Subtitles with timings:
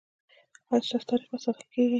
[0.71, 1.89] ایا ستاسو تاریخ به ساتل کیږي؟